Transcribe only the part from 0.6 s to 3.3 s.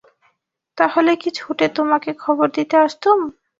তা হলে কি ছুটে তোমাকে খবর দিতে আসতুম?